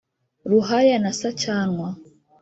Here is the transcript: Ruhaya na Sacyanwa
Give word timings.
Ruhaya 0.49 0.97
na 1.03 1.11
Sacyanwa 1.19 1.89